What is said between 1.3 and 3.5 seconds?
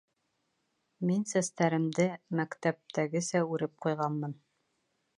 сәстәремде мәктәптәгесә